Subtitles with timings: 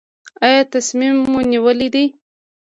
[0.45, 2.05] ایا تصمیم مو نیولی دی؟